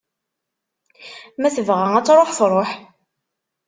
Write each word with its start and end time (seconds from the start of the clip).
Ma 1.39 1.49
tebɣa 1.55 1.87
ad 1.97 2.05
tṛuḥ, 2.05 2.29
tṛuḥ. 2.39 2.71